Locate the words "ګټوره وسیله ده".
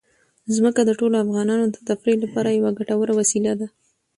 2.79-3.67